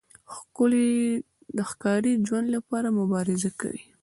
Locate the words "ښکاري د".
1.67-2.21